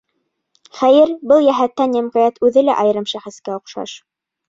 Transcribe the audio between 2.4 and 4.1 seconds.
үҙе лә айырым шәхескә оҡшаш.